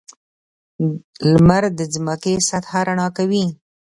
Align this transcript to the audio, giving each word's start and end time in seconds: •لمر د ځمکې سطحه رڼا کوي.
•لمر 1.31 1.63
د 1.79 1.81
ځمکې 1.93 2.33
سطحه 2.49 2.79
رڼا 2.87 3.07
کوي. 3.17 3.45